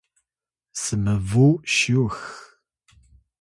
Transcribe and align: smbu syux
smbu 0.83 1.47
syux 1.75 2.17